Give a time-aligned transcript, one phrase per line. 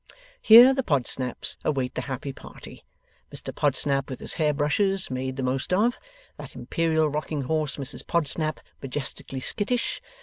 [0.41, 2.83] Here, the Podsnaps await the happy party;
[3.31, 5.99] Mr Podsnap, with his hair brushes made the most of;
[6.37, 10.01] that imperial rocking horse, Mrs Podsnap, majestically skittish.